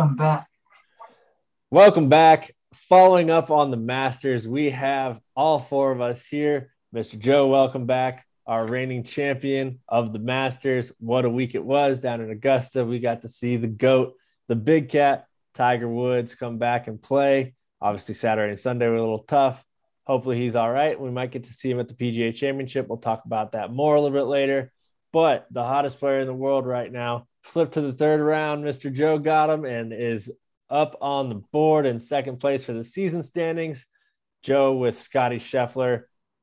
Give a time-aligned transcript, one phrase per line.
[0.00, 0.48] Welcome back.
[1.70, 2.50] Welcome back.
[2.88, 6.72] Following up on the Masters, we have all four of us here.
[6.92, 7.16] Mr.
[7.16, 8.26] Joe, welcome back.
[8.44, 10.90] Our reigning champion of the Masters.
[10.98, 12.84] What a week it was down in Augusta.
[12.84, 14.14] We got to see the GOAT,
[14.48, 17.54] the big cat, Tiger Woods, come back and play.
[17.80, 19.64] Obviously, Saturday and Sunday were a little tough.
[20.08, 21.00] Hopefully, he's all right.
[21.00, 22.88] We might get to see him at the PGA Championship.
[22.88, 24.72] We'll talk about that more a little bit later.
[25.12, 28.64] But the hottest player in the world right now slipped to the third round.
[28.64, 28.92] Mr.
[28.92, 30.32] Joe got him and is
[30.70, 33.86] up on the board in second place for the season standings.
[34.42, 36.02] Joe with Scottie Scheffler,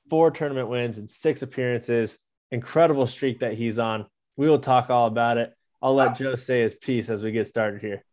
[0.10, 2.18] four tournament wins and six appearances.
[2.52, 4.06] Incredible streak that he's on.
[4.38, 5.54] We will talk all about it.
[5.82, 8.04] I'll let Joe say his piece as we get started here.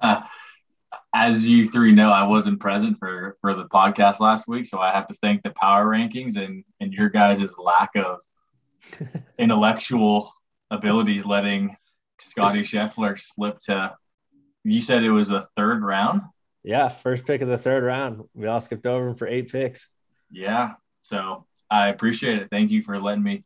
[0.00, 0.22] Uh,
[1.14, 4.92] as you three know, I wasn't present for for the podcast last week, so I
[4.92, 8.20] have to thank the power rankings and and your guys' lack of
[9.38, 10.32] intellectual
[10.70, 11.76] abilities letting
[12.18, 13.94] Scottie Scheffler slipped to.
[14.64, 16.22] You said it was the third round.
[16.62, 18.22] Yeah, first pick of the third round.
[18.32, 19.88] We all skipped over him for eight picks.
[20.30, 22.48] Yeah, so I appreciate it.
[22.50, 23.44] Thank you for letting me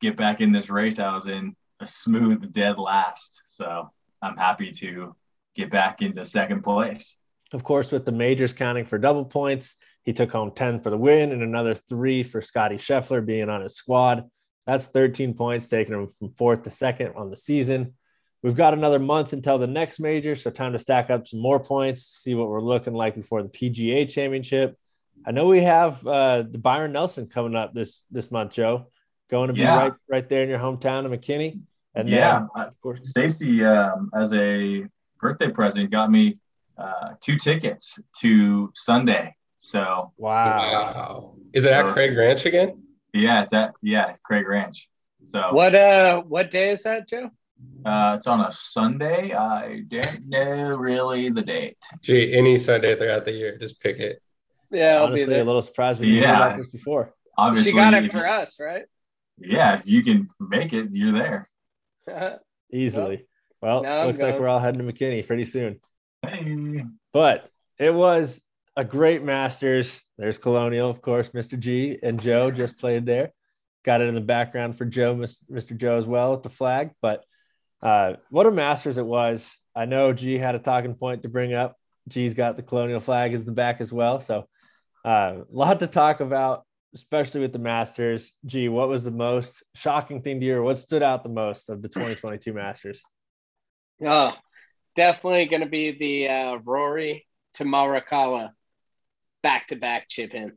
[0.00, 0.98] get back in this race.
[0.98, 5.16] I was in a smooth dead last, so I'm happy to
[5.56, 7.16] get back into second place.
[7.52, 10.96] Of course, with the majors counting for double points, he took home 10 for the
[10.96, 14.28] win and another three for Scottie Scheffler being on his squad.
[14.66, 17.94] That's 13 points, taking him from fourth to second on the season.
[18.42, 21.60] We've got another month until the next major, so time to stack up some more
[21.60, 24.78] points, see what we're looking like before the PGA Championship.
[25.26, 28.86] I know we have uh, the Byron Nelson coming up this this month, Joe.
[29.30, 29.76] Going to be Yeah.
[29.76, 31.60] right right there in your hometown of McKinney.
[31.94, 34.86] And yeah, then, of course, Stacy, um, as a
[35.20, 36.38] birthday present, got me
[36.78, 39.34] uh, two tickets to Sunday.
[39.58, 40.56] So wow.
[40.72, 41.34] Wow.
[41.52, 42.82] Is it at Craig Ranch again?
[43.12, 44.88] yeah, it's at yeah Craig Ranch.
[45.26, 47.30] So What uh what day is that, Joe?
[47.84, 49.32] Uh, it's on a Sunday.
[49.34, 51.76] I don't know really the date.
[52.02, 54.20] Gee, any Sunday throughout the year, just pick it.
[54.70, 55.42] Yeah, I'll Honestly, be there.
[55.42, 56.36] a little surprised we didn't Yeah.
[56.46, 57.12] about this before.
[57.36, 58.84] Obviously, She got it for us, right?
[59.38, 61.48] Yeah, if you can make it, you're there.
[62.72, 63.26] Easily.
[63.62, 65.80] Well, Now I'm looks like we're all heading to McKinney pretty soon.
[66.22, 66.84] Hey.
[67.12, 67.48] But
[67.78, 68.42] it was
[68.76, 70.00] a great Masters.
[70.18, 71.30] There's Colonial, of course.
[71.30, 71.58] Mr.
[71.58, 73.32] G and Joe just played there.
[73.84, 75.76] Got it in the background for Joe, Mr.
[75.76, 76.90] Joe as well with the flag.
[77.00, 77.24] But
[77.82, 79.56] uh, what a Masters it was.
[79.74, 81.76] I know G had a talking point to bring up.
[82.08, 84.20] G's got the Colonial flag in the back as well.
[84.20, 84.46] So
[85.04, 86.64] uh, a lot to talk about,
[86.94, 88.32] especially with the Masters.
[88.44, 90.56] G, what was the most shocking thing to you?
[90.56, 93.02] Or what stood out the most of the 2022 Masters?
[94.04, 94.32] Oh,
[94.96, 97.64] definitely gonna be the uh Rory to
[99.42, 100.52] back to back chip in.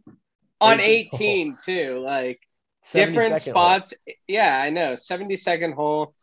[0.62, 2.00] On 18 too.
[2.04, 2.40] Like
[2.86, 3.40] 72nd different hole.
[3.40, 3.94] spots.
[4.28, 4.94] Yeah, I know.
[4.94, 6.16] 72nd hole,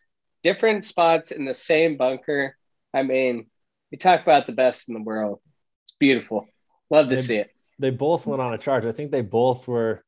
[0.43, 2.57] different spots in the same bunker.
[2.95, 3.47] I mean,
[3.91, 5.41] we talk about the best in the world.
[5.85, 6.47] It's beautiful.
[6.91, 7.21] Love to Yeah.
[7.21, 7.51] see it.
[7.79, 8.85] they both went on a charge.
[8.85, 10.05] I think they both were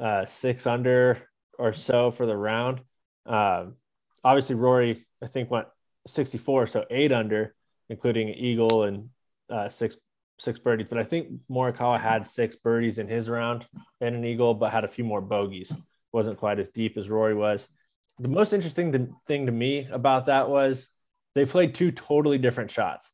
[0.00, 1.28] uh, six under
[1.58, 2.80] or so for the round.
[3.26, 3.76] Um,
[4.24, 5.68] obviously, Rory, I think, went
[6.06, 7.54] 64, so eight under,
[7.90, 9.10] including an eagle and
[9.50, 9.96] uh, six
[10.38, 10.86] six birdies.
[10.88, 13.66] But I think Morikawa had six birdies in his round
[14.00, 15.72] and an eagle, but had a few more bogeys.
[16.12, 17.68] wasn't quite as deep as Rory was.
[18.22, 20.90] The most interesting thing to me about that was
[21.34, 23.10] they played two totally different shots.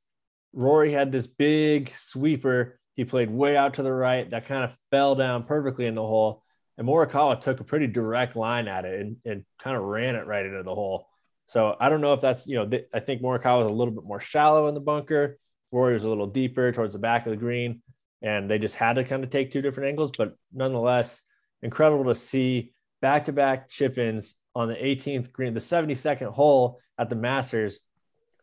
[0.53, 2.79] Rory had this big sweeper.
[2.95, 6.03] He played way out to the right that kind of fell down perfectly in the
[6.03, 6.43] hole.
[6.77, 10.27] And Morikawa took a pretty direct line at it and, and kind of ran it
[10.27, 11.09] right into the hole.
[11.47, 13.95] So I don't know if that's, you know, th- I think Morikawa was a little
[13.95, 15.39] bit more shallow in the bunker.
[15.73, 17.81] Rory was a little deeper towards the back of the green.
[18.21, 20.11] And they just had to kind of take two different angles.
[20.19, 21.23] But nonetheless,
[21.63, 26.81] incredible to see back to back chip ins on the 18th green, the 72nd hole
[26.99, 27.79] at the Masters.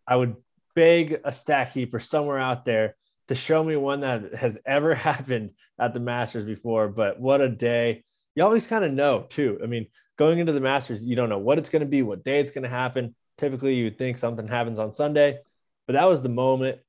[0.07, 0.35] I would
[0.75, 2.95] beg a stack keeper somewhere out there
[3.27, 6.87] to show me one that has ever happened at the Masters before.
[6.87, 8.03] But what a day.
[8.33, 9.59] You always kind of know, too.
[9.61, 9.87] I mean,
[10.17, 12.51] going into the Masters, you don't know what it's going to be, what day it's
[12.51, 13.13] going to happen.
[13.37, 15.39] Typically, you would think something happens on Sunday,
[15.87, 16.79] but that was the moment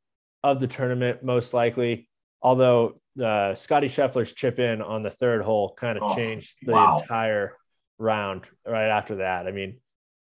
[0.45, 2.09] of the tournament, most likely.
[2.43, 6.73] Although uh, Scottie Scheffler's chip in on the third hole kind of Oh, changed the
[6.73, 6.99] wow.
[7.01, 7.55] entire
[7.99, 9.47] round right after that.
[9.47, 9.79] I mean,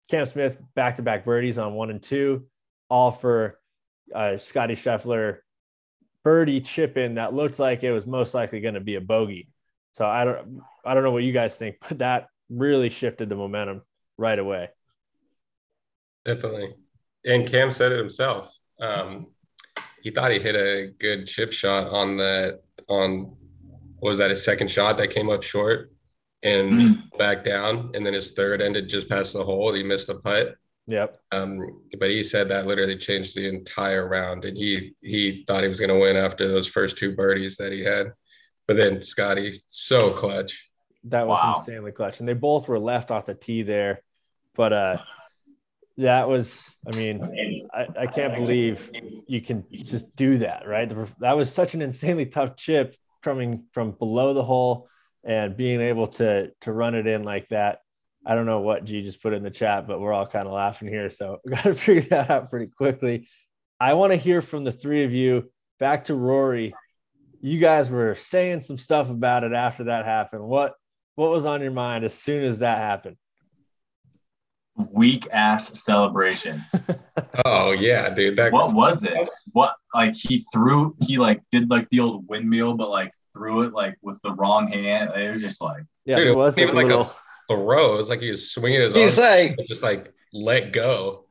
[0.09, 2.47] Cam Smith back to back birdies on one and two,
[2.89, 3.59] all for
[4.15, 5.39] uh, Scottie Scheffler
[6.25, 9.49] birdie chip in that looked like it was most likely going to be a bogey.
[9.97, 13.37] So I don't I don't know what you guys think, but that really shifted the
[13.37, 13.83] momentum
[14.19, 14.69] right away.
[16.25, 16.75] Definitely.
[17.25, 18.55] And Cam said it himself.
[18.81, 19.29] Um,
[20.03, 23.37] he thought he hit a good chip shot on the on
[23.99, 25.93] what was that his second shot that came up short
[26.43, 27.19] and Mm.
[27.19, 29.73] back down, and then his third ended just past the hole.
[29.75, 30.55] He missed the putt.
[30.87, 31.21] Yep.
[31.33, 35.69] Um, but he said that literally changed the entire round, and he he thought he
[35.69, 38.13] was going to win after those first two birdies that he had.
[38.67, 40.67] But then Scottie, so clutch.
[41.05, 41.55] That was Wow.
[41.57, 42.21] insanely clutch.
[42.21, 44.03] And they both were left off the tee there.
[44.55, 44.99] But uh
[45.99, 47.21] that was, I mean,
[47.75, 48.91] I, I can't believe
[49.27, 50.91] you can just do that, right?
[51.19, 54.89] That was such an insanely tough chip coming from below the hole
[55.25, 57.81] and being able to to run it in like that.
[58.25, 60.53] I don't know what G just put in the chat, but we're all kind of
[60.53, 61.11] laughing here.
[61.11, 63.29] So we got to figure that out pretty quickly.
[63.79, 65.51] I want to hear from the three of you.
[65.79, 66.75] Back to Rory.
[67.41, 70.43] You guys were saying some stuff about it after that happened.
[70.43, 70.75] What
[71.15, 73.17] what was on your mind as soon as that happened?
[74.91, 76.63] Weak ass celebration.
[77.45, 78.37] Oh yeah, dude.
[78.37, 79.29] That What was it?
[79.53, 80.95] What like he threw?
[81.01, 84.69] He like did like the old windmill, but like threw it like with the wrong
[84.73, 85.11] hand.
[85.15, 86.99] It was just like Yeah, Dude, it it was like wasn't a even like a-
[86.99, 87.15] little.
[87.51, 87.95] throw.
[87.95, 91.27] It was like he was swinging his He's arm, like, just like let go.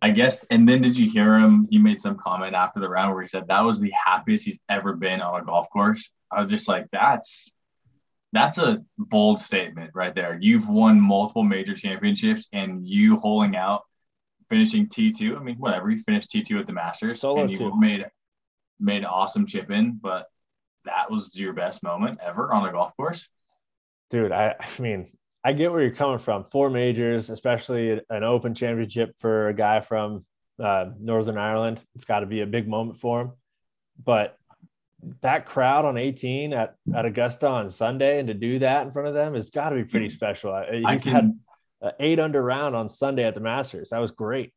[0.00, 0.44] I guess.
[0.50, 1.66] And then did you hear him?
[1.70, 4.58] He made some comment after the round where he said that was the happiest he's
[4.68, 6.10] ever been on a golf course.
[6.30, 7.52] I was just like, that's
[8.32, 10.38] that's a bold statement right there.
[10.40, 13.82] You've won multiple major championships, and you holding out,
[14.48, 15.36] finishing T two.
[15.36, 15.90] I mean, whatever.
[15.90, 17.78] You finished T two at the Masters, Solo and you two.
[17.78, 18.06] made
[18.80, 20.26] made an awesome chip in, but
[20.84, 23.28] that was your best moment ever on a golf course.
[24.10, 25.08] dude I, I mean
[25.44, 26.44] i get where you're coming from.
[26.50, 30.24] Four majors especially an open championship for a guy from
[30.62, 31.80] uh, northern ireland.
[31.94, 33.32] It's got to be a big moment for him.
[34.02, 34.36] But
[35.20, 39.08] that crowd on 18 at, at augusta on sunday and to do that in front
[39.08, 40.54] of them it's got to be pretty special.
[40.70, 41.40] He I had can
[41.80, 43.90] an eight under round on sunday at the masters.
[43.90, 44.52] That was great.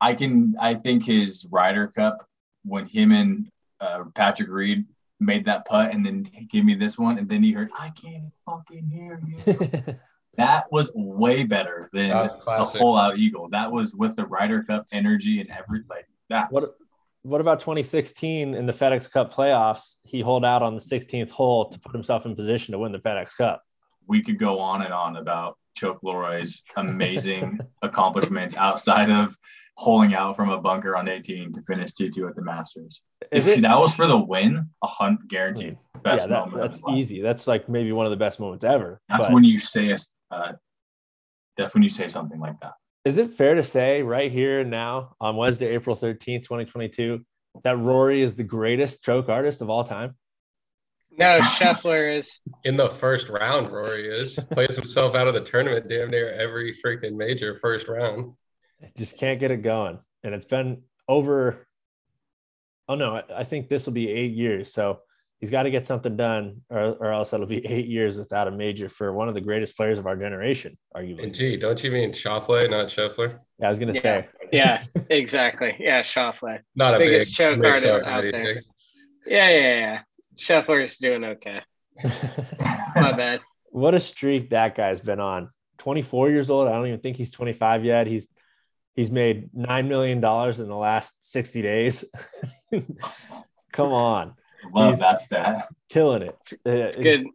[0.00, 2.26] I can I think his Ryder Cup
[2.64, 3.48] when him and
[3.80, 4.84] uh, Patrick Reed
[5.24, 7.90] made that putt and then he gave me this one and then he heard I
[7.90, 9.96] can't fucking hear you.
[10.36, 12.80] that was way better than That was the classic.
[12.80, 13.48] whole out eagle.
[13.50, 16.02] That was with the Ryder Cup energy and everything.
[16.28, 16.64] That's what
[17.24, 21.68] what about 2016 in the fedex cup playoffs he holed out on the 16th hole
[21.68, 23.62] to put himself in position to win the fedex cup
[24.08, 29.36] we could go on and on about Choke Leroy's amazing accomplishments outside of
[29.74, 33.02] holding out from a bunker on 18 to finish T2 at the Masters.
[33.30, 35.78] Is if it- that was for the win, a hunt guaranteed.
[36.02, 36.62] Best yeah, that, moment.
[36.62, 37.22] that's easy.
[37.22, 39.00] That's like maybe one of the best moments ever.
[39.08, 39.98] That's But when you say a,
[40.32, 40.52] uh,
[41.56, 42.72] that's when you say something like that.
[43.04, 47.24] is it fair to say right here and now on Wednesday, April 13th, 2022,
[47.62, 50.16] that Rory is the greatest stroke artist of all time?
[51.18, 52.40] no, Scheffler is.
[52.64, 56.74] In the first round, Rory is plays himself out of the tournament damn near every
[56.84, 58.32] freaking major first round.
[58.96, 59.98] Just can't get it going.
[60.24, 61.66] And it's been over.
[62.88, 64.72] Oh no, I, I think this will be eight years.
[64.72, 65.00] So
[65.38, 68.50] he's got to get something done, or, or else it'll be eight years without a
[68.50, 71.22] major for one of the greatest players of our generation, arguably.
[71.24, 73.38] And gee, don't you mean Schauffele, not Scheffler?
[73.58, 74.00] Yeah, I was gonna Yeah.
[74.00, 74.28] say.
[74.52, 75.74] Yeah, exactly.
[75.78, 76.58] Yeah, Schauffele.
[76.76, 78.34] Not a Biggest big choke mix artist up out there.
[78.34, 78.62] anything.
[79.26, 80.00] Yeah, yeah, yeah.
[80.36, 81.60] Scheffler's doing okay.
[82.96, 83.40] My bad.
[83.70, 87.30] what a streak that guy's been on 24 years old i don't even think he's
[87.30, 88.26] 25 yet he's
[88.94, 92.04] he's made nine million dollars in the last 60 days
[93.72, 94.34] come on
[94.72, 95.68] Love He's- that stat.
[95.88, 96.36] killing it
[96.66, 97.26] Uh, It's good.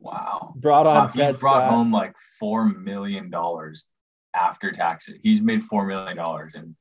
[0.00, 0.52] Wow.
[0.56, 1.70] brought on Wow, he's Ted brought Scott.
[1.70, 3.84] home like four million dollars
[4.34, 5.16] after taxes.
[5.22, 6.76] He's made four million dollars in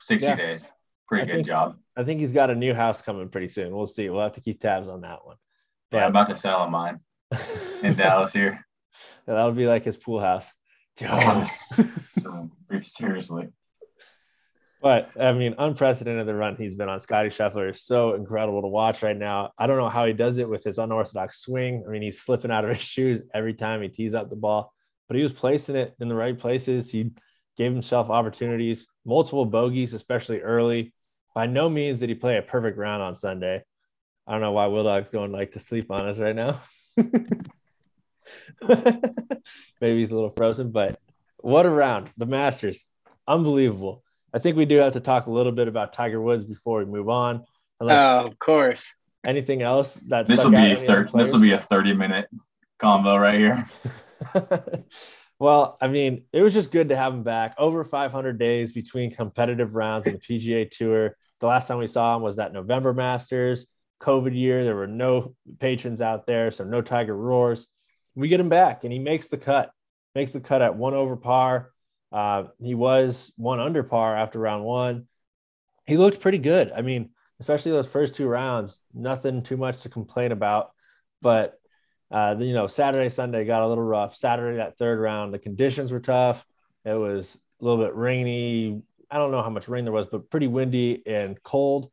[0.00, 0.36] sixty Yeah.
[0.36, 0.70] days.
[1.08, 1.76] Pretty I good think- job.
[1.96, 4.40] i think he's got a new house coming pretty soon we'll see we'll have to
[4.40, 5.36] keep tabs on that one
[5.92, 7.00] Yeah, I'm about to sell mine
[7.82, 8.64] in Dallas here.
[9.26, 10.50] that'll be like his pool house
[10.98, 11.06] So,
[12.26, 13.48] um, Seriously.
[14.84, 17.00] But I mean, unprecedented the run he's been on.
[17.00, 19.52] Scottie Scheffler is so incredible to watch right now.
[19.56, 21.84] I don't know how he does it with his unorthodox swing.
[21.86, 24.74] I mean, he's slipping out of his shoes every time he tees up the ball,
[25.08, 26.90] but he was placing it in the right places.
[26.90, 27.12] He
[27.56, 30.92] gave himself opportunities, multiple bogeys, especially early.
[31.34, 33.62] By no means did he play a perfect round on Sunday.
[34.26, 36.60] I don't know why Will Dog's going like to sleep on us right now.
[39.80, 40.98] Maybe he's a little frozen, but
[41.38, 42.10] what a round.
[42.16, 42.84] The Masters,
[43.26, 44.02] unbelievable.
[44.32, 46.84] I think we do have to talk a little bit about Tiger Woods before we
[46.86, 47.44] move on.
[47.80, 48.92] Unless Oh, of course.
[49.26, 52.28] anything else that This will be a third this will be a 30 minute
[52.78, 53.66] combo right here.
[55.38, 57.54] well, I mean, it was just good to have him back.
[57.58, 61.16] Over 500 days between competitive rounds in the PGA Tour.
[61.40, 63.66] The last time we saw him was that November Masters,
[64.00, 64.64] COVID year.
[64.64, 67.66] There were no patrons out there, so no Tiger roars.
[68.14, 69.70] We get him back, and he makes the cut.
[70.14, 71.72] Makes the cut at one over par.
[72.12, 75.08] Uh, he was one under par after round one.
[75.86, 76.70] He looked pretty good.
[76.70, 80.70] I mean, especially those first two rounds, nothing too much to complain about.
[81.20, 81.58] But
[82.10, 84.14] uh, you know, Saturday, Sunday got a little rough.
[84.14, 86.46] Saturday, that third round, the conditions were tough.
[86.84, 88.82] It was a little bit rainy.
[89.10, 91.90] I don't know how much rain there was, but pretty windy and cold.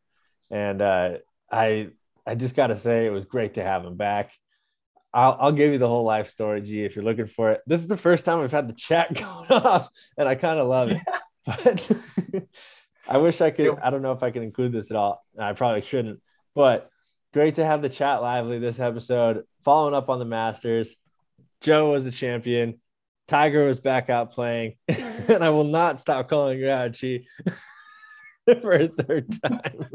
[0.52, 1.18] And uh,
[1.52, 1.90] I
[2.26, 4.32] I just got to say it was great to have him back.
[5.14, 7.62] I'll, I'll give you the whole life story, G, if you're looking for it.
[7.68, 10.68] This is the first time we've had the chat going off, and I kind of
[10.68, 11.02] love it.
[11.44, 11.90] But
[13.08, 13.80] I wish I could.
[13.80, 15.26] I don't know if I can include this at all.
[15.40, 16.22] I probably shouldn't.
[16.54, 16.88] But
[17.34, 19.44] great to have the chat lively this episode.
[19.64, 20.96] Following up on the Masters,
[21.62, 22.80] Joe was the champion.
[23.28, 27.22] Tiger was back out playing, and I will not stop calling you out, Chi,
[28.62, 29.88] for a third time.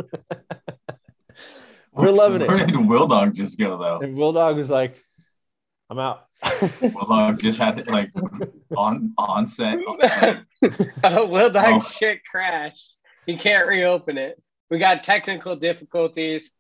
[1.93, 2.49] We're loving it.
[2.49, 4.01] Where did Will Dog just go though?
[4.01, 5.03] And Will Dog was like,
[5.89, 6.27] I'm out.
[6.83, 8.11] Will Dog just had it like
[8.77, 9.79] on on set.
[11.05, 11.81] oh, Will Dog Oh.
[11.81, 12.95] shit crashed.
[13.27, 14.41] He can't reopen it.
[14.71, 16.53] We got technical difficulties.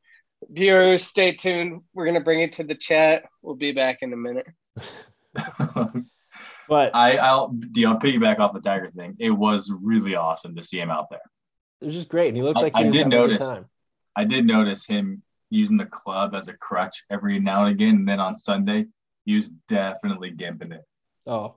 [0.50, 1.82] Viewers, stay tuned.
[1.94, 3.24] We're gonna bring it to the chat.
[3.42, 4.46] We'll be back in a minute.
[6.68, 9.14] But I I'll you know, piggyback off the Tiger thing.
[9.20, 11.20] It was really awesome to see him out there.
[11.80, 12.28] it was just great.
[12.28, 13.48] And he looked I- like he I did having a good notice.
[13.48, 13.66] time.
[14.16, 17.94] I did notice him using the club as a crutch every now and again.
[17.96, 18.86] And then on Sunday,
[19.26, 20.84] he was definitely gimping it.
[21.26, 21.56] Oh,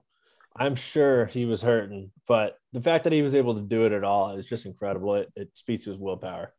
[0.56, 3.94] I'm sure he was hurting, but the fact that he was able to do it
[3.94, 5.16] at all is just incredible.
[5.16, 6.54] It, it speaks to his willpower.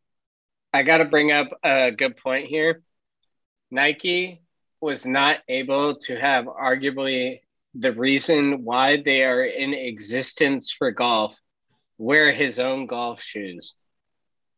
[0.72, 2.82] I got to bring up a good point here.
[3.70, 4.40] Nike
[4.80, 7.40] was not able to have arguably
[7.74, 11.36] the reason why they are in existence for golf
[11.98, 13.74] wear his own golf shoes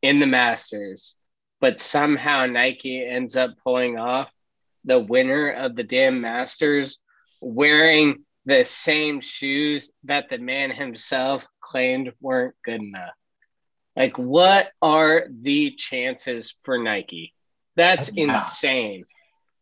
[0.00, 1.16] in the Masters,
[1.60, 4.32] but somehow Nike ends up pulling off
[4.84, 6.98] the winner of the damn Masters
[7.40, 13.14] wearing the same shoes that the man himself claimed weren't good enough.
[13.94, 17.34] Like, what are the chances for Nike?
[17.76, 18.34] That's Yeah.
[18.34, 19.04] insane.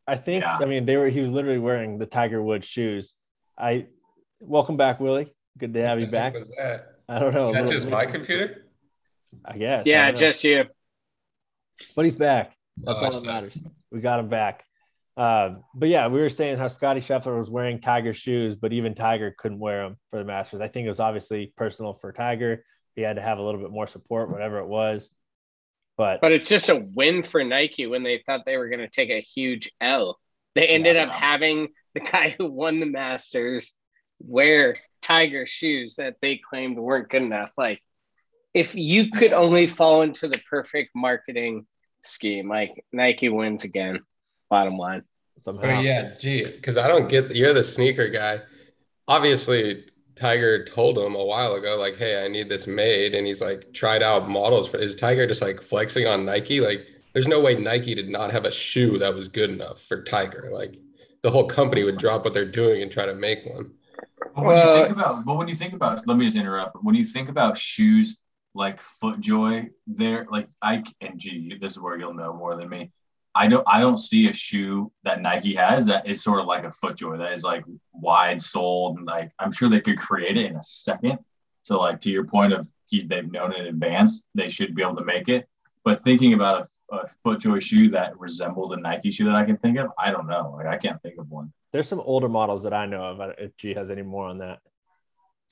[0.07, 0.57] I think, Yeah.
[0.59, 3.15] I mean, they were, he was literally wearing the Tiger Woods shoes.
[3.59, 3.87] I,
[4.41, 5.35] welcome back, Willie.
[5.59, 6.35] Good to have you What back.
[6.35, 6.87] Was that?
[7.09, 7.49] I don't know.
[7.49, 8.65] a Is that just my computer?
[9.45, 9.85] I guess.
[9.87, 10.21] Yeah, don't know.
[10.21, 10.65] just you.
[11.95, 12.57] but he's back.
[12.79, 13.59] That's Oh, all that matters.
[13.91, 14.65] We got him back.
[15.17, 18.95] Uh, but yeah, we were saying how Scottie Scheffler was wearing Tiger shoes, but even
[18.95, 20.61] Tiger couldn't wear them for the Masters.
[20.61, 22.65] I think it was obviously personal for Tiger.
[22.97, 25.11] He had to have a little bit more support, whatever it was.
[25.97, 28.89] But, But it's just a win for Nike when they thought they were going to
[28.89, 30.19] take a huge L.
[30.55, 33.75] They ended Yeah, up having the guy who won the Masters
[34.19, 37.53] wear Tiger shoes that they claimed weren't good enough.
[37.57, 37.81] Like,
[38.55, 41.67] if you could only fall into the perfect marketing
[42.03, 44.01] scheme, like Nike wins again,
[44.51, 45.05] bottom line.
[45.43, 48.43] somehow, Oh yeah, gee, because I don't get you're the sneaker guy.
[49.09, 53.41] Obviously, Tiger told him a while ago, like, "Hey, I need this made," and he's
[53.41, 54.77] like tried out models for.
[54.77, 56.61] Is Tiger just like flexing on Nike?
[56.61, 60.03] Like, there's no way Nike did not have a shoe that was good enough for
[60.03, 60.51] Tiger.
[60.53, 60.77] Like,
[61.23, 63.71] the whole company would drop what they're doing and try to make one.
[64.35, 66.77] But when Well- you think about, but when you think about, let me just interrupt.
[66.83, 68.19] When you think about shoes
[68.55, 71.57] like FootJoy, they're like Ike and G.
[71.61, 72.91] This is where you'll know more than me.
[73.35, 76.65] I don't, I don't see a shoe that Nike has that is sort of like
[76.65, 80.47] a FootJoy that is like wide soled and like I'm sure they could create it
[80.47, 81.19] in a second.
[81.63, 84.97] So like to your point of he's they've known in advance, they should be able
[84.97, 85.49] to make it.
[85.85, 89.57] But thinking about a, a FootJoy shoe that resembles a Nike shoe that I can
[89.59, 90.55] think of, I don't know.
[90.57, 91.53] Like I can't think of one.
[91.73, 93.21] there's some older models that I know of.
[93.21, 94.59] I don't- If G has any more on that,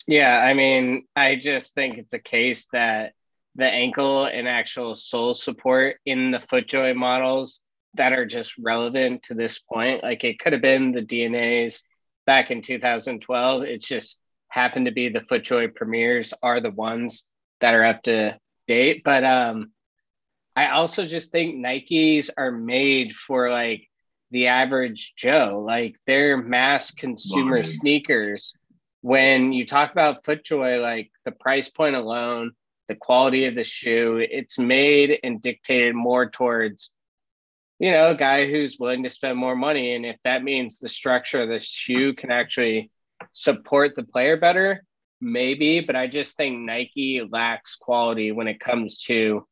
[0.09, 3.13] Yeah, I mean, I just think it's a case that
[3.55, 7.61] the ankle and actual sole support in the FootJoy models
[7.99, 11.83] that are just relevant to this point, like it could have been the DNAs
[12.27, 13.63] back in 2012.
[13.63, 17.25] It's just happened to be the FootJoy premieres are the ones
[17.61, 19.03] that are up to date.
[19.05, 19.73] But um,
[20.57, 23.87] I also just think Nikes are made for like
[24.31, 28.53] the average Joe, like they're mass consumer sneakers
[29.01, 32.53] when you talk about FootJoy, like the price point alone,
[32.89, 36.91] the quality of the shoe, it's made and dictated more towards,
[37.79, 39.95] you know, a guy who's willing to spend more money.
[39.95, 42.91] And if that means the structure of the shoe can actually
[43.33, 44.85] support the player better,
[45.21, 45.81] maybe.
[45.81, 49.47] But I just think Nike lacks quality when it comes to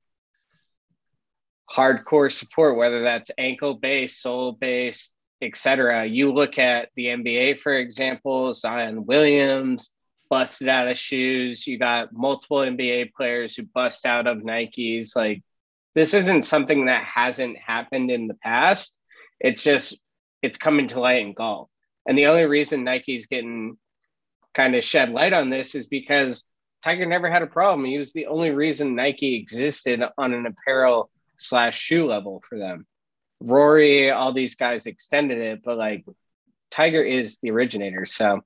[1.71, 6.07] hardcore support, whether that's ankle based, sole based, etc.
[6.07, 9.91] You look at the NBA, for example, Zion Williams
[10.29, 11.67] busted out of shoes.
[11.67, 15.15] You got multiple NBA players who bust out of Nikes.
[15.15, 15.43] Like
[15.97, 18.97] this isn't something that hasn't happened in the past.
[19.41, 19.99] It's just
[20.43, 21.71] it's coming to light in golf.
[22.07, 23.79] And the only reason Nike's getting
[24.55, 26.45] kind of shed light on this is because
[26.85, 27.87] Tiger never had a problem.
[27.87, 32.87] He was the only reason Nike existed on an apparel slash shoe level for them.
[33.41, 36.05] Rory, all these guys extended it, but like
[36.71, 38.05] Tiger is the originator.
[38.05, 38.43] So,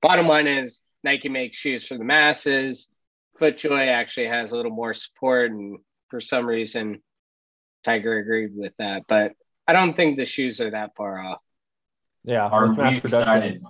[0.00, 2.88] bottom line is Nike makes shoes for the masses.
[3.38, 5.78] FootJoy actually has a little more support, and
[6.10, 7.02] for some reason,
[7.84, 9.02] Tiger agreed with that.
[9.08, 9.32] But
[9.66, 11.40] I don't think the shoes are that far off.
[12.24, 13.02] Yeah, Are we excited?
[13.02, 13.62] production.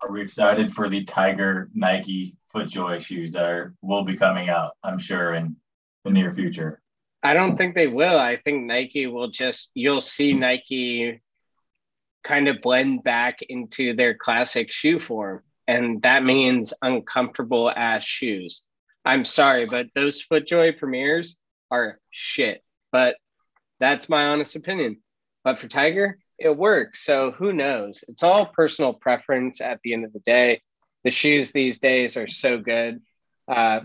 [0.00, 4.72] Are we excited for the Tiger Nike FootJoy shoes that are will be coming out?
[4.84, 5.56] I'm sure in
[6.04, 6.80] the near future.
[7.22, 8.16] I don't think they will.
[8.16, 11.20] I think Nike will just, you'll see Nike
[12.22, 15.42] kind of blend back into their classic shoe form.
[15.66, 18.62] And that means uncomfortable ass shoes.
[19.04, 21.36] I'm sorry, but those FootJoy premieres
[21.70, 22.62] are shit.
[22.92, 23.16] But
[23.80, 24.98] that's my honest opinion.
[25.44, 27.04] But for Tiger, it works.
[27.04, 28.04] So who knows?
[28.08, 30.62] It's all personal preference at the end of the day.
[31.04, 33.00] The shoes these days are so good.
[33.46, 33.80] Uh,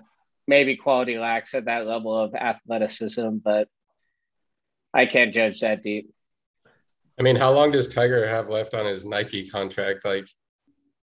[0.47, 3.67] maybe quality lacks at that level of athleticism, but
[4.93, 6.13] I can't judge that deep.
[7.19, 10.03] I mean, how long does Tiger have left on his Nike contract?
[10.03, 10.27] Like,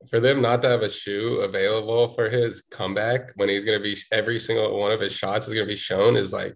[0.08, 3.82] for them not to have a shoe available for his comeback when he's going to
[3.82, 6.54] be every single one of his shots is going to be shown is like,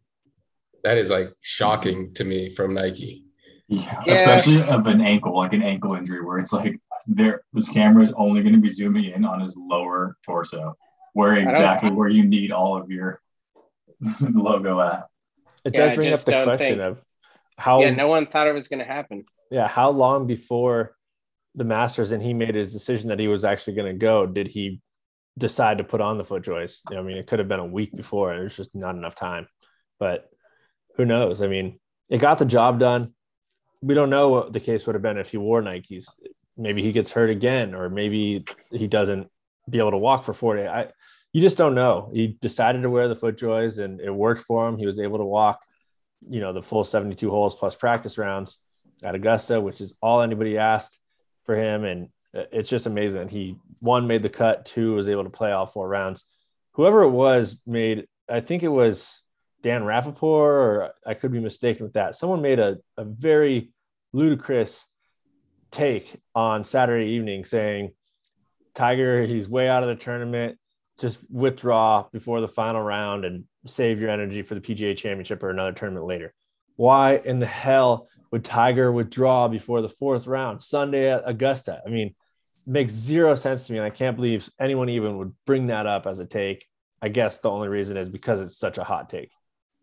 [0.84, 3.24] that is like shocking to me from Nike.
[3.68, 4.12] Yeah, Yeah.
[4.14, 8.12] especially of an ankle, like an ankle injury, where it's like there his camera is
[8.16, 10.76] only going to be zooming in on his lower torso,
[11.12, 13.20] where exactly where you need all of your
[14.20, 15.06] logo at.
[15.64, 17.04] It Yeah, does I bring up the question think- of
[17.56, 19.24] how Yeah, no one thought it was going to happen.
[19.50, 20.96] yeah, how long before
[21.54, 24.46] the Masters and he made his decision that he was actually going to go, did
[24.48, 24.80] he
[25.36, 26.80] decide to put on the foot joys?
[26.88, 28.34] I mean, it could have been a week before.
[28.34, 29.46] There's just not enough time.
[29.98, 30.29] But
[30.96, 31.42] who knows?
[31.42, 31.78] I mean,
[32.08, 33.14] it got the job done.
[33.80, 36.06] We don't know what the case would have been if he wore Nikes.
[36.56, 39.30] Maybe he gets hurt again, or maybe he doesn't
[39.68, 40.66] be able to walk for 40.
[40.66, 40.88] I
[41.32, 42.10] you just don't know.
[42.12, 44.78] He decided to wear the foot joys and it worked for him.
[44.78, 45.60] He was able to walk,
[46.28, 48.58] you know, the full 72 holes plus practice rounds
[49.02, 50.98] at Augusta, which is all anybody asked
[51.44, 51.84] for him.
[51.84, 53.28] And it's just amazing.
[53.28, 56.24] He one made the cut, two was able to play all four rounds.
[56.72, 59.20] Whoever it was made, I think it was
[59.62, 62.14] Dan Rapaport, or I could be mistaken with that.
[62.14, 63.72] Someone made a, a very
[64.12, 64.86] ludicrous
[65.70, 67.92] take on Saturday evening saying,
[68.74, 70.58] Tiger, he's way out of the tournament.
[70.98, 75.50] Just withdraw before the final round and save your energy for the PGA championship or
[75.50, 76.34] another tournament later.
[76.76, 81.80] Why in the hell would Tiger withdraw before the fourth round Sunday at Augusta?
[81.86, 82.14] I mean,
[82.66, 83.78] makes zero sense to me.
[83.78, 86.66] And I can't believe anyone even would bring that up as a take.
[87.02, 89.30] I guess the only reason is because it's such a hot take.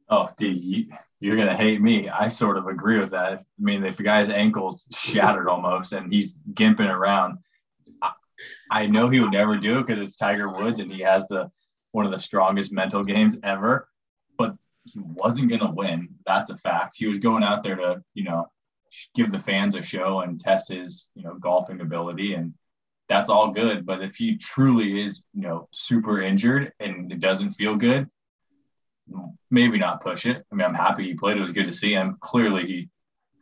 [0.10, 0.86] Oh, dude, you,
[1.20, 2.10] you're gonna hate me.
[2.10, 3.40] I sort of agree with that.
[3.40, 7.40] I mean, if the guy's ankle's shattered almost and he's gimping around,
[8.02, 8.12] I,
[8.72, 11.50] I know he would never do it because it's Tiger Woods and he has the
[11.92, 13.90] one of the strongest mental games ever.
[14.38, 16.10] But he wasn't gonna win.
[16.26, 16.96] That's a fact.
[16.98, 18.48] He was going out there to, you know,
[19.16, 22.54] give the fans a show and test his, you know, golfing ability and
[23.10, 23.86] that's all good.
[23.86, 28.10] But if he truly is, you know, super injured and it doesn't feel good,
[29.50, 30.44] maybe not push it.
[30.52, 31.38] I mean, I'm happy he played.
[31.38, 32.18] It was good to see him.
[32.20, 32.90] Clearly, he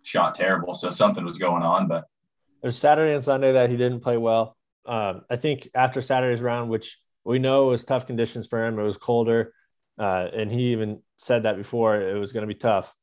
[0.04, 1.88] shot terrible, so something was going on.
[1.88, 2.06] But
[2.63, 4.56] It was Saturday and Sunday that he didn't play well.
[4.86, 8.84] Um, I think after Saturday's round, which we know was tough conditions for him, it
[8.84, 9.54] was colder,
[9.97, 12.93] uh, and he even said that before it was going to be tough.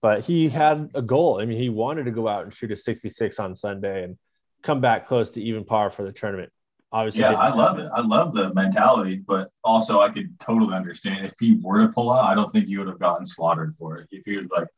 [0.00, 1.40] But he had a goal.
[1.40, 4.16] I mean, he wanted to go out and shoot a 66 on Sunday and
[4.62, 6.52] come back close to even par for the tournament.
[6.90, 7.88] Obviously, yeah, I love it.
[7.94, 12.10] I love the mentality, but also I could totally understand if he were to pull
[12.10, 12.24] out.
[12.24, 14.08] I don't think he would have gotten slaughtered for it.
[14.10, 14.68] If he was like,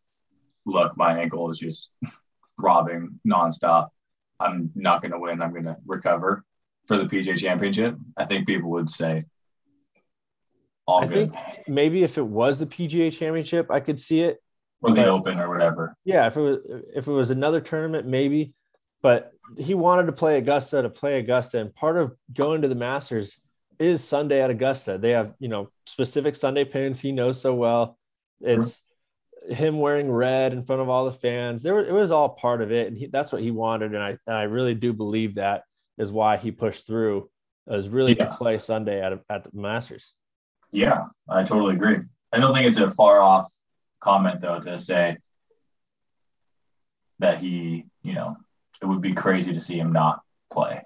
[0.67, 1.91] "Look, my ankle is just
[2.61, 3.91] throbbing nonstop.
[4.41, 5.41] I'm not going to win.
[5.41, 6.45] I'm going to recover
[6.87, 9.27] for the PJ Championship." I think people would say,
[10.87, 14.43] "All I good," think maybe if it was the PGA Championship, I could see it.
[14.83, 15.95] or the but- Open or whatever.
[16.05, 16.59] Yeah, if it was
[16.93, 18.53] if it was another tournament, maybe.
[19.03, 22.75] But he wanted to play Augusta to play Augusta, and part of going to the
[22.75, 23.39] Masters
[23.79, 24.99] is Sunday at Augusta.
[24.99, 27.99] They have you know specific Sunday pins he knows so well.
[28.41, 28.83] It's
[29.49, 31.63] him wearing red in front of all the fans.
[31.63, 33.95] There, it was all part of it, and he, that's what he wanted.
[33.95, 35.65] And I and I really do believe that
[35.99, 37.31] is why he pushed through.
[37.67, 38.27] Is really Yeah.
[38.27, 40.13] to play Sunday at at the Masters.
[40.73, 41.99] Yeah, I totally agree.
[42.33, 43.51] I don't think it's a far off
[44.01, 45.17] comment though to say
[47.19, 48.37] that he, you know,
[48.83, 50.83] it would be crazy to see him not play.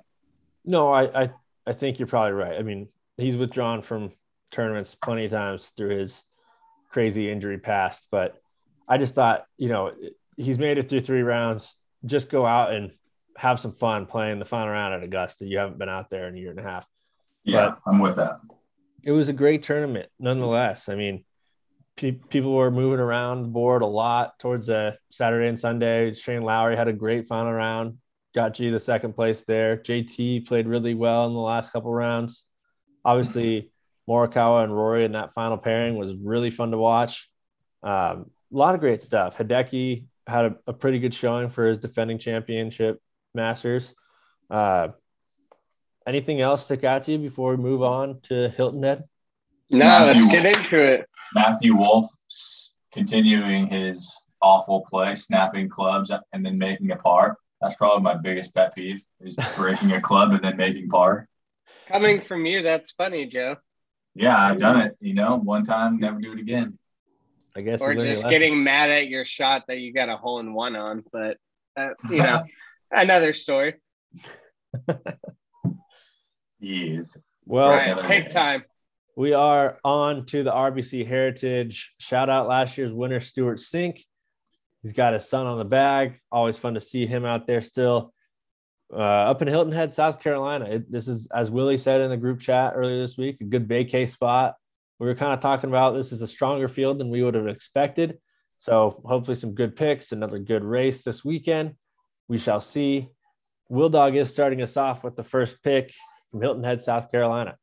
[0.65, 1.31] No, I, I
[1.67, 2.59] I think you're probably right.
[2.59, 4.13] I mean, he's withdrawn from
[4.51, 6.25] tournaments plenty of times through his
[6.91, 8.41] crazy injury past, but
[8.87, 9.93] I just thought, you know,
[10.37, 11.75] he's made it through three rounds.
[12.05, 12.93] Just go out and
[13.37, 15.47] have some fun playing the final round at Augusta.
[15.47, 16.87] You haven't been out there in a year and a half.
[17.43, 18.41] Yeah, I'm with that.
[19.03, 20.89] It was a great tournament, nonetheless.
[20.89, 21.25] I mean,
[21.97, 26.15] pe- people were moving around the board a lot towards uh, Saturday and Sunday.
[26.15, 27.99] Shane Lowry had a great final round,
[28.35, 29.77] got G the second place there.
[29.77, 32.45] JT played really well in the last couple rounds.
[33.05, 33.71] Obviously,
[34.09, 37.31] Morikawa and Rory in that final pairing was really fun to watch.
[37.83, 39.37] Um, a lot of great stuff.
[39.37, 42.99] Hideki had a, a, pretty good showing for his defending championship
[43.35, 43.95] Masters.
[44.51, 44.89] Uh,
[46.07, 49.05] anything else stick out to you before we move on to Hilton Head?
[49.75, 51.09] No, Matthew, let's get into it.
[51.35, 52.09] Matthew Wolff
[52.93, 57.39] continuing his awful play, snapping clubs and then making a par.
[57.61, 61.29] That's probably my biggest pet peeve is breaking a club and then making par.
[61.89, 63.57] Coming from you, that's funny, Joe.
[64.15, 64.97] Yeah, I've done it.
[65.01, 66.79] You know, one time, never do it again.
[67.57, 67.81] I guess.
[67.81, 71.03] Or just getting mad at your shot that you got a hole in one on,
[71.13, 71.39] but
[71.77, 72.45] uh, you know,
[72.93, 73.75] another story.
[76.61, 77.17] yes.
[77.45, 78.65] Well, right, take time.
[79.17, 81.93] We are on to the RBC Heritage.
[81.99, 84.01] Shout out last year's winner, Stewart Cink.
[84.83, 86.19] He's got his son on the bag.
[86.33, 88.13] Always fun to see him out there still.
[88.93, 90.65] Uh, up in Hilton Head, South Carolina.
[90.67, 93.69] It, this is, as Willie said in the group chat earlier this week, a good
[93.69, 94.57] vacay spot.
[94.99, 97.47] We were kind of talking about this is a stronger field than we would have
[97.47, 98.19] expected.
[98.59, 101.77] So hopefully some good picks, another good race this weekend.
[102.27, 103.11] We shall see.
[103.69, 105.93] Will Dog is starting us off with the first pick
[106.31, 107.57] from Hilton Head, South Carolina.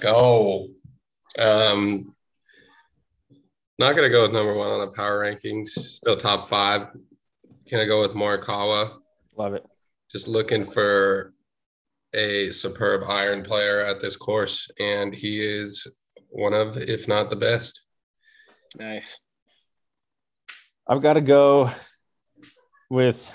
[0.00, 0.68] Go.
[1.38, 2.14] Um,
[3.78, 5.68] not gonna go with number one on the power rankings.
[5.68, 6.88] Still top five.
[7.68, 8.98] Can I go with Morikawa.
[9.36, 9.64] Love it.
[10.10, 11.32] Just looking for
[12.14, 15.86] a superb iron player at this course, and he is
[16.28, 17.80] one of, if not the best.
[18.78, 19.18] Nice.
[20.86, 21.70] I've got to go
[22.88, 23.32] with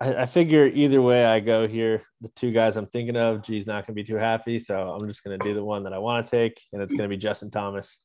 [0.00, 3.66] I, I, figure either way I go here, the two guys I'm thinking of, G's
[3.66, 4.58] not going to be too happy.
[4.58, 6.92] So I'm just going to do the one that I want to take, and it's
[6.92, 8.00] going to be Justin Thomas.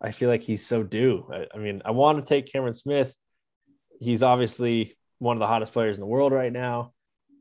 [0.00, 1.28] I feel like he's so due.
[1.32, 3.14] I, I mean, I want to take Cameron Smith.
[4.00, 6.92] He's obviously one of the hottest players in the world right now,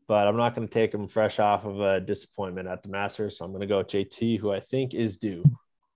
[0.07, 3.37] but I'm not going to take him fresh off of a disappointment at the Masters.
[3.37, 5.43] So I'm going to go with JT, who I think is due.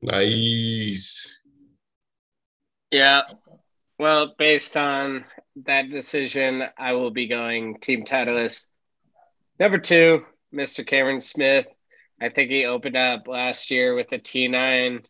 [0.02, 1.36] Nice.
[2.92, 3.22] Yeah.
[3.98, 5.26] Well, based on
[5.66, 8.66] that decision, I will be going Team Titleist.
[9.60, 10.86] Number two, Mr.
[10.86, 11.68] Cameron Smith.
[12.22, 15.04] I think he opened up last year with a T9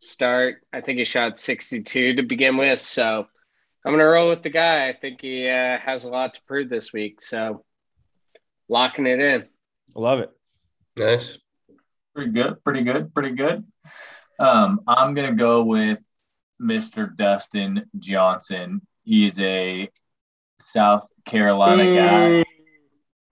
[0.00, 0.56] start.
[0.72, 2.80] I think he shot 62 to begin with.
[2.80, 3.26] So
[3.84, 4.88] I'm going to roll with the guy.
[4.88, 7.20] I think he uh, has a lot to prove this week.
[7.20, 7.64] So
[8.68, 9.42] locking it in.
[9.96, 10.30] I love it.
[10.98, 11.38] Nice.
[12.14, 12.62] Pretty good.
[12.64, 13.12] Pretty good.
[13.14, 13.64] Pretty good.
[14.38, 16.00] Um, I'm going to go with
[16.60, 17.14] Mr.
[17.14, 18.80] Dustin Johnson.
[19.04, 19.88] He is a
[20.58, 22.44] South Carolina mm.
[22.44, 22.50] guy.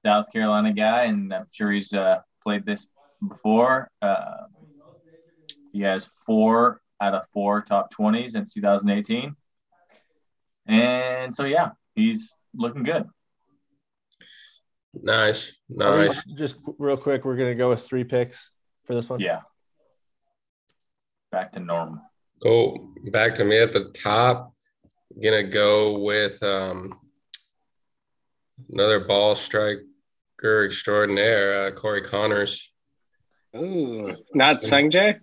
[0.05, 2.87] South Carolina guy, and I'm sure he's uh, played this
[3.27, 3.89] before.
[4.01, 4.47] Uh,
[5.73, 9.37] he has four out of four top 20s in 2018.
[10.67, 13.09] And so, yeah, he's looking good.
[14.95, 15.53] Nice.
[15.69, 16.23] Nice.
[16.37, 18.51] Just real quick, we're going to go with three picks
[18.85, 19.21] for this one.
[19.21, 19.41] Yeah.
[21.31, 22.01] Back to normal.
[22.43, 24.52] Go back to me at the top
[25.23, 26.99] gonna go with um,
[28.71, 29.85] another ball striker
[30.43, 32.71] extraordinaire, uh, Corey Conners.
[33.57, 35.21] Ooh, not Sungjae.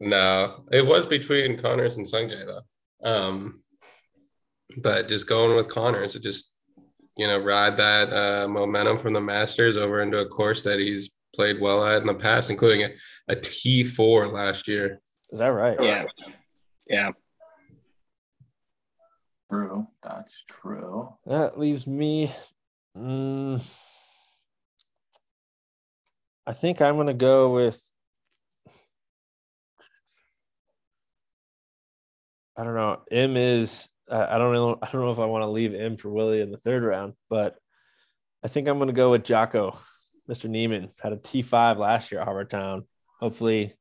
[0.00, 3.08] No, it was between Conners and Sungjae though.
[3.08, 3.62] Um,
[4.78, 6.52] but just going with Conners, it just
[7.16, 11.10] you know ride that uh, momentum from the Masters over into a course that he's
[11.34, 15.00] played well at in the past, including a, a T4 last year.
[15.30, 15.76] Is that right?
[15.80, 16.04] Yeah.
[16.86, 17.10] Yeah.
[19.50, 19.88] True.
[20.02, 21.08] That's true.
[21.26, 22.30] That leaves me.
[22.94, 23.60] Um,
[26.46, 27.84] I think I'm going to go with.
[32.56, 33.00] I don't know.
[33.10, 33.88] M is.
[34.08, 34.78] Uh, I don't know.
[34.80, 37.14] I don't know if I want to leave M for Willie in the third round,
[37.28, 37.56] but
[38.44, 39.76] I think I'm going to go with Joaco.
[40.30, 40.48] Mr.
[40.48, 42.84] Niemann had a T5 last year at Harbour Town.
[43.18, 43.74] Hopefully,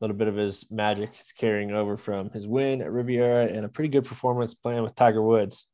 [0.00, 3.68] little bit of his magic is carrying over from his win at Riviera and a
[3.68, 5.66] pretty good performance playing with Tiger Woods.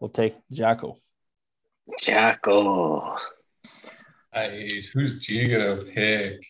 [0.00, 0.96] We'll take Joaco.
[2.00, 3.18] Joaco.
[4.34, 4.86] Nice.
[4.88, 6.42] Who's G gonna pick?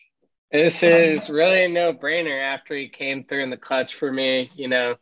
[0.51, 4.51] This is really a no brainer after he came through in the clutch for me.
[4.55, 4.95] You know,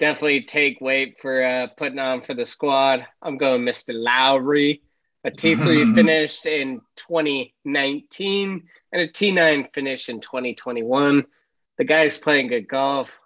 [0.00, 3.06] definitely take weight for uh, putting on for the squad.
[3.22, 3.92] I'm going Mr.
[3.94, 4.82] Lowry.
[5.24, 11.26] A T3 finished in 2019 and a T9 finish in 2021
[11.78, 13.16] the guy's playing good golf.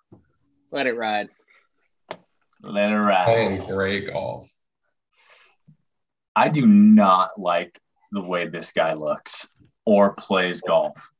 [0.70, 1.28] Let it ride.
[2.62, 3.24] Let it ride.
[3.24, 4.48] Playing great golf.
[6.36, 7.78] I do not like
[8.12, 9.48] the way this guy looks
[9.84, 11.10] or plays golf,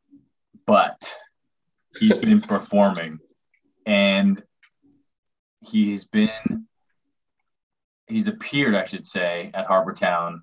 [0.67, 1.13] but
[1.99, 3.19] he's been performing
[3.87, 4.43] and
[5.61, 6.67] he's been
[8.07, 10.43] he's appeared, I should say, at Harbour Town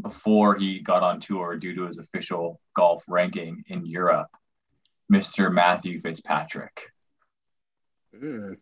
[0.00, 4.28] before he got on tour due to his official golf ranking in Europe,
[5.10, 5.52] Mr.
[5.52, 6.86] Matthew Fitzpatrick.
[8.14, 8.56] Mm.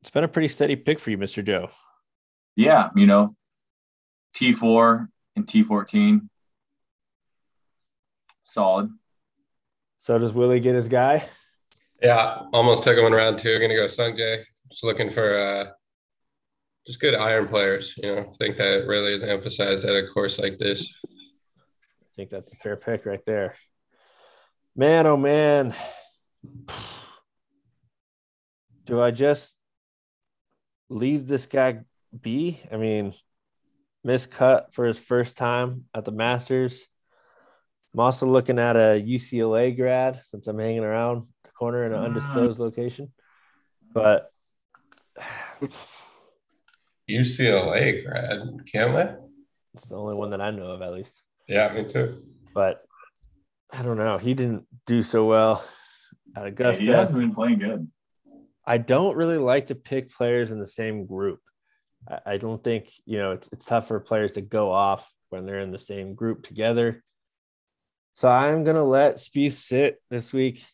[0.00, 1.44] It's been a pretty steady pick for you, Mr.
[1.44, 1.70] Joe.
[2.56, 3.34] Yeah, you know,
[4.36, 6.28] T4 and T14.
[8.44, 8.90] Solid.
[10.00, 11.28] So does Willie get his guy?
[12.02, 13.58] Yeah, almost took him in round two.
[13.58, 14.42] Gonna go Sungjae.
[14.70, 15.66] Just looking for uh
[16.86, 17.94] just good iron players.
[17.98, 20.94] You know, I think that really is emphasized at a course like this.
[21.06, 23.54] I think that's a fair pick right there.
[24.76, 25.74] Man, oh man.
[28.84, 29.56] Do I just
[30.88, 31.80] leave this guy
[32.18, 32.60] be?
[32.72, 33.12] I mean,
[34.06, 36.86] miscut for his first time at the Masters.
[37.92, 41.98] I'm also looking at a UCLA grad since I'm hanging around the corner in an
[41.98, 42.04] ah.
[42.04, 43.12] undisclosed location.
[43.92, 44.30] But
[47.10, 48.38] UCLA grad,
[48.72, 49.16] Cantlay?
[49.74, 51.20] it's the only one that I know of, at least.
[51.48, 52.22] Yeah, me too.
[52.54, 52.84] But
[53.72, 54.18] I don't know.
[54.18, 55.64] He didn't do so well
[56.36, 57.88] at Yeah, he hasn't been playing good.
[58.66, 61.40] I don't really like to pick players in the same group.
[62.08, 65.46] I, I don't think, you know, it's, it's tough for players to go off when
[65.46, 67.02] they're in the same group together.
[68.14, 70.64] So I'm going to let Spieth sit this week,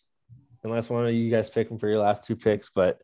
[0.64, 2.70] unless one of you guys pick him for your last two picks.
[2.70, 2.98] But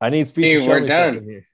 [0.00, 1.12] I need Spieth Dude, to show we're me done.
[1.14, 1.46] something here.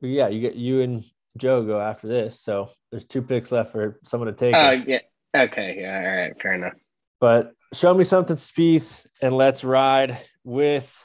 [0.00, 1.04] But yeah, you get you and
[1.36, 2.40] Joe go after this.
[2.40, 4.54] So there's two picks left for someone to take.
[4.54, 4.88] Uh, oh it.
[4.88, 4.98] yeah.
[5.36, 5.78] Okay.
[5.80, 5.96] Yeah.
[5.96, 6.42] All right.
[6.42, 6.74] Fair enough.
[7.20, 10.96] But show me something, Spieth, and let's ride with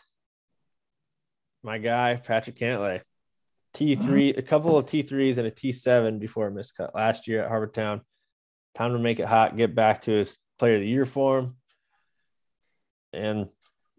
[1.63, 3.01] my guy Patrick Cantlay.
[3.73, 4.39] T 3 mm-hmm.
[4.39, 7.49] a couple of T threes and a T seven before a miscut last year at
[7.49, 8.01] Harbour Town.
[8.73, 11.55] Time to make it hot, get back to his Player of the Year form,
[13.13, 13.49] and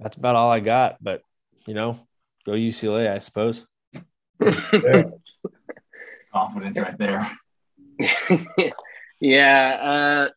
[0.01, 0.97] that's about all I got.
[1.01, 1.23] But
[1.67, 1.97] you know,
[2.45, 3.64] go UCLA, I suppose.
[6.33, 7.31] Confidence right there.
[9.20, 9.78] yeah.
[9.81, 10.28] Uh,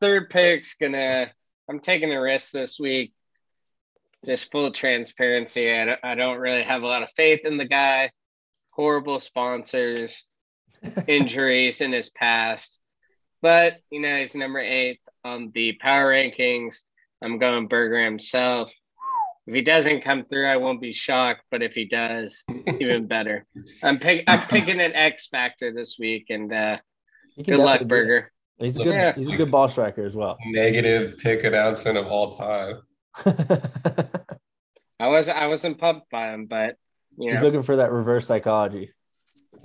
[0.00, 1.30] third pick's gonna.
[1.68, 3.12] I'm taking a risk this week.
[4.24, 5.72] Just full transparency.
[5.72, 8.10] I don't, I don't really have a lot of faith in the guy.
[8.70, 10.24] Horrible sponsors,
[11.06, 12.80] injuries in his past,
[13.42, 16.82] but you know he's number eight on the power rankings.
[17.22, 18.72] I'm going Berger himself.
[19.46, 21.42] If he doesn't come through, I won't be shocked.
[21.50, 22.44] But if he does,
[22.80, 23.46] even better.
[23.82, 24.24] I'm pick.
[24.28, 26.78] I'm picking an X factor this week, and uh,
[27.44, 28.32] good luck, definitely Berger.
[28.58, 28.64] it.
[28.64, 28.94] He's a good.
[28.94, 29.14] Yeah.
[29.14, 30.36] He's a good ball striker as well.
[30.46, 32.82] Negative pick announcement of all time.
[35.00, 36.76] I was I wasn't pumped by him, but
[37.16, 38.92] you He's looking for that reverse psychology.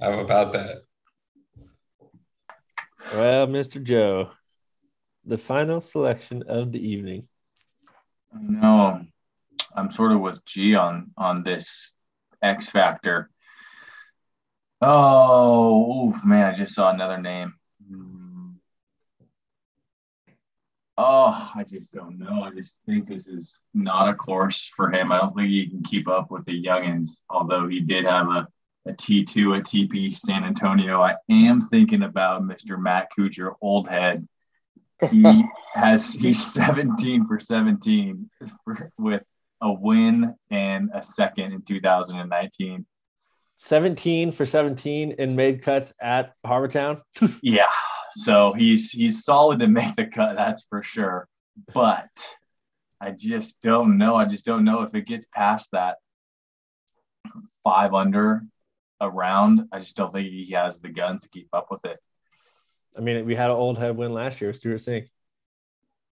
[0.01, 0.77] I'm about that.
[3.13, 3.83] Well, Mr.
[3.83, 4.31] Joe,
[5.25, 7.27] the final selection of the evening.
[8.33, 9.01] No,
[9.75, 11.95] I'm sort of with G on on this
[12.41, 13.29] X Factor.
[14.81, 17.53] Oh, oof, man, I just saw another name.
[17.87, 18.51] Hmm.
[20.97, 22.43] Oh, I just don't know.
[22.43, 25.11] I just think this is not a course for him.
[25.11, 28.47] I don't think he can keep up with the youngins, although he did have a,
[28.85, 31.01] a T2 at TP San Antonio.
[31.01, 32.79] I am thinking about Mr.
[32.79, 34.25] Matt Kuchar, old head.
[35.11, 35.43] He
[35.73, 38.29] has he's 17 for 17
[38.63, 39.23] for, with
[39.61, 42.85] a win and a second in 2019.
[43.57, 47.01] 17 for 17 in made cuts at Harbour Town.
[47.41, 47.67] Yeah,
[48.13, 51.27] so he's he's solid to make the cut, that's for sure.
[51.73, 52.09] But
[52.99, 54.15] I just don't know.
[54.15, 55.97] I just don't know if it gets past that
[57.63, 58.41] five under
[59.01, 59.67] around.
[59.71, 61.97] I just don't think he has the guns to keep up with it.
[62.97, 65.07] I mean, we had an old head win last year with Stewart Cink.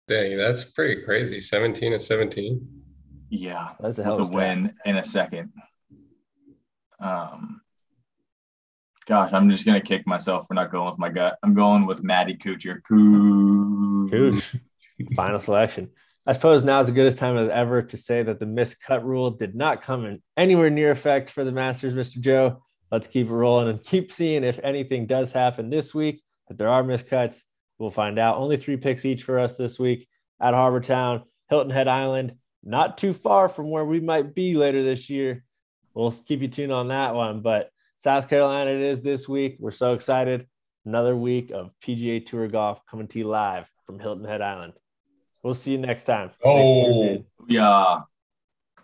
[0.08, 1.40] Dang, that's pretty crazy.
[1.40, 2.84] 17 and 17.
[3.30, 5.54] Yeah, That's a hell of a a win in a second.
[7.04, 7.62] Um,
[9.06, 11.38] gosh, I'm just gonna kick myself for not going with my gut.
[11.44, 12.82] I'm going with Matty Kuchar.
[12.88, 14.56] Coo- Cooch.
[15.16, 15.90] Final selection.
[16.26, 19.04] I suppose now is as good a time as ever to say that the miscut
[19.04, 22.22] rule did not come in anywhere near effect for the Masters, Mr.
[22.22, 22.64] Joe.
[22.90, 26.24] Let's keep it rolling and keep seeing if anything does happen this week.
[26.50, 27.42] If there are miscuts,
[27.78, 28.38] we'll find out.
[28.38, 30.08] Only three picks each for us this week
[30.40, 34.84] at Harbor Town, Hilton Head Island, not too far from where we might be later
[34.84, 35.44] this year.
[35.94, 37.42] We'll keep you tuned on that one.
[37.42, 39.58] But South Carolina it is this week.
[39.60, 40.48] We're so excited.
[40.86, 44.74] Another week of PGA Tour golf coming to you live from Hilton Head Island.
[45.42, 46.32] We'll see you next time.
[46.44, 47.24] Oh.
[47.48, 48.02] Yeah.